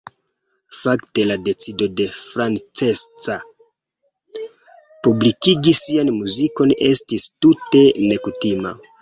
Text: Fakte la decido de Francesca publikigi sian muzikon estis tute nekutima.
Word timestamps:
Fakte 0.75 1.25
la 1.31 1.35
decido 1.47 1.87
de 1.99 2.07
Francesca 2.21 3.35
publikigi 5.09 5.75
sian 5.83 6.11
muzikon 6.17 6.75
estis 6.91 7.29
tute 7.47 7.85
nekutima. 8.09 8.75